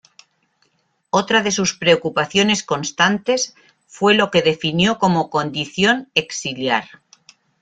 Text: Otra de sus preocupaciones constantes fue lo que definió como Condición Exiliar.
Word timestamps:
Otra 1.11 1.43
de 1.43 1.51
sus 1.51 1.75
preocupaciones 1.77 2.63
constantes 2.63 3.53
fue 3.85 4.15
lo 4.15 4.31
que 4.31 4.41
definió 4.41 4.97
como 4.97 5.29
Condición 5.29 6.09
Exiliar. 6.15 6.89